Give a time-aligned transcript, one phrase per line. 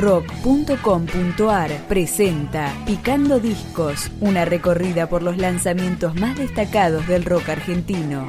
[0.00, 8.28] rock.com.ar presenta Picando Discos, una recorrida por los lanzamientos más destacados del rock argentino.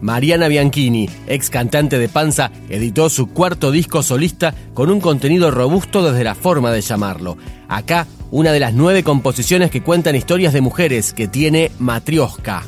[0.00, 6.02] Mariana Bianchini, ex cantante de Panza, editó su cuarto disco solista con un contenido robusto
[6.02, 7.36] desde la forma de llamarlo.
[7.68, 12.64] Acá, una de las nueve composiciones que cuentan historias de mujeres que tiene Matrioska.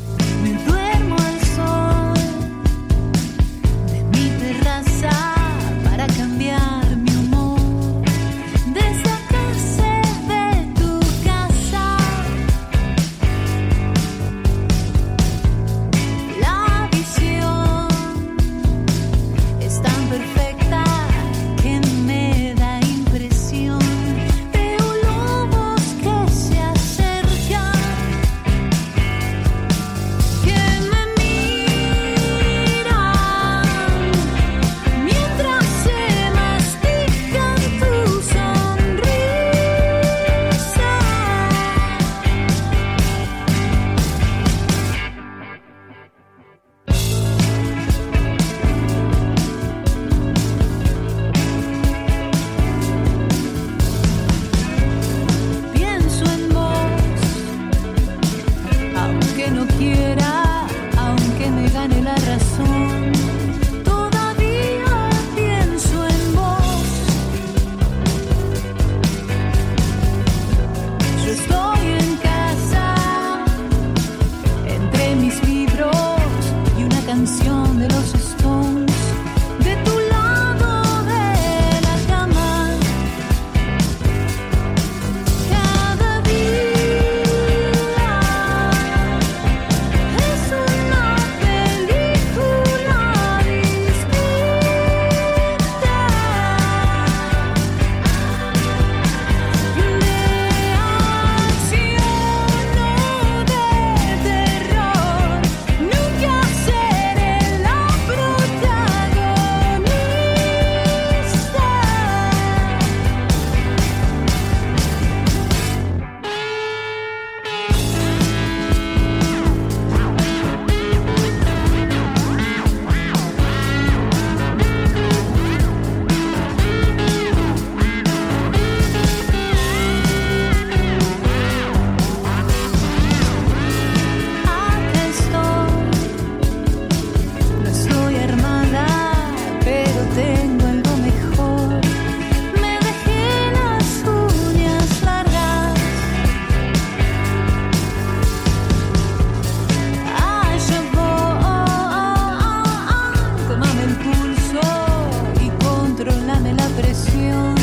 [157.01, 157.60] 修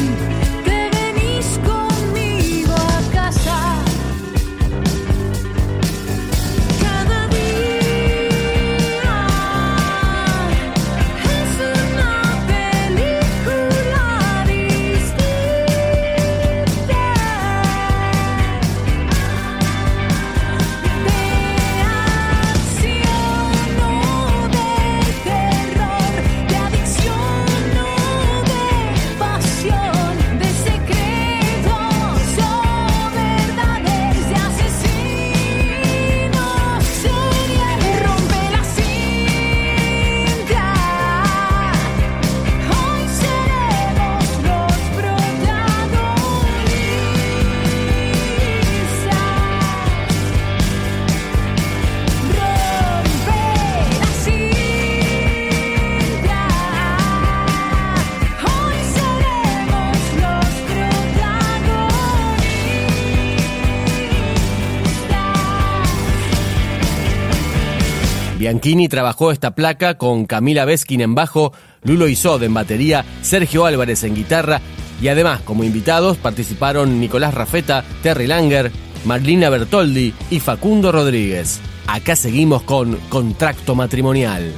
[68.37, 71.53] Bianchini trabajó esta placa con Camila Beskin en bajo,
[71.83, 74.61] Lulo Isod en batería, Sergio Álvarez en guitarra
[75.01, 78.71] y además como invitados participaron Nicolás Rafeta, Terry Langer,
[79.05, 81.59] Marlina Bertoldi y Facundo Rodríguez.
[81.87, 84.53] Acá seguimos con Contracto Matrimonial.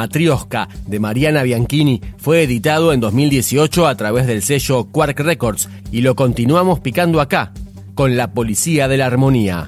[0.00, 6.00] Matrioska de Mariana Bianchini fue editado en 2018 a través del sello Quark Records y
[6.00, 7.52] lo continuamos picando acá,
[7.94, 9.66] con la Policía de la Armonía.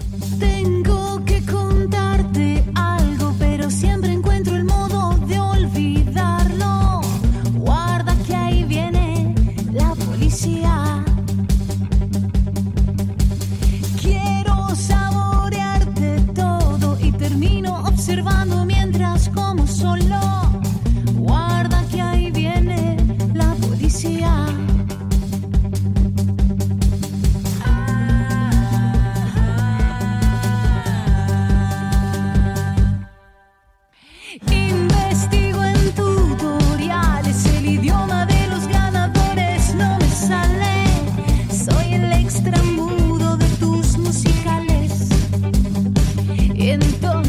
[47.00, 47.21] Go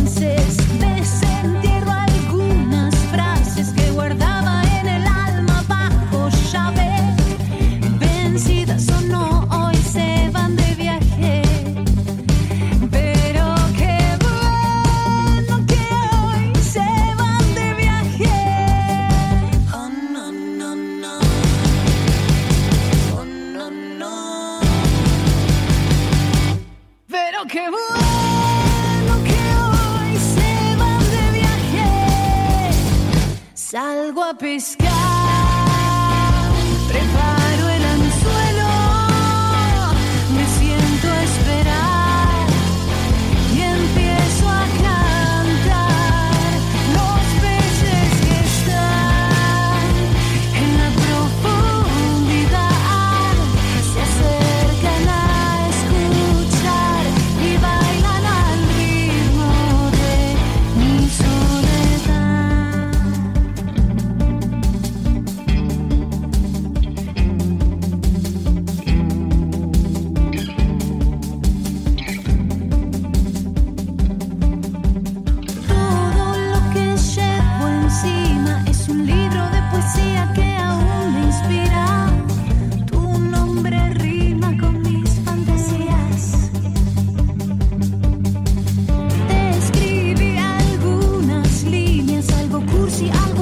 [34.14, 35.03] água piscar.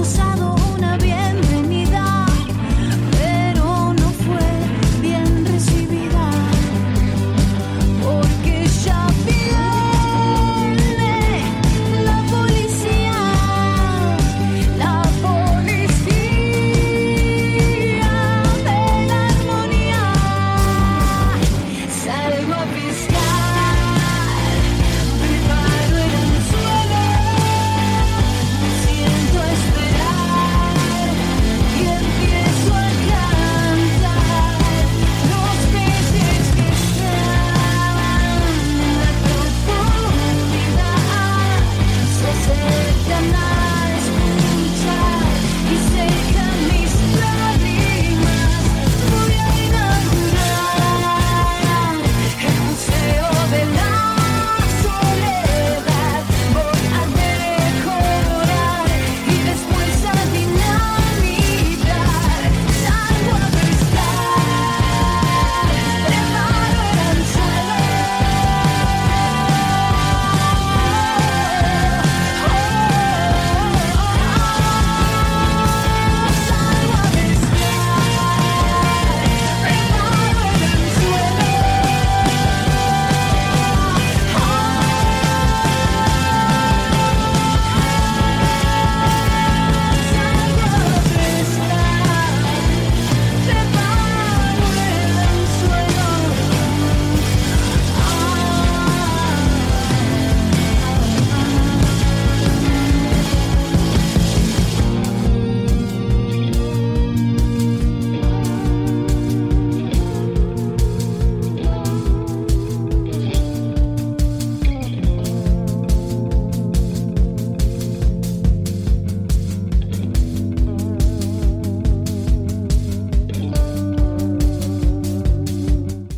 [0.02, 0.31] beautiful side.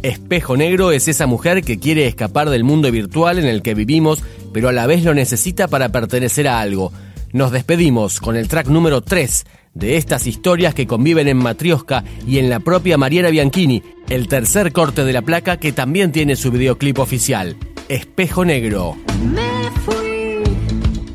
[0.04, 4.22] Espejo Negro es esa mujer que quiere escapar del mundo virtual en el que vivimos,
[4.52, 6.92] pero a la vez lo necesita para pertenecer a algo.
[7.32, 12.40] Nos despedimos con el track número 3 de estas historias que conviven en Matrioska y
[12.40, 16.52] en la propia Mariana Bianchini, el tercer corte de la placa que también tiene su
[16.52, 17.56] videoclip oficial,
[17.88, 18.98] Espejo Negro.
[19.34, 20.44] Me fui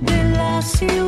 [0.00, 1.07] de la ciudad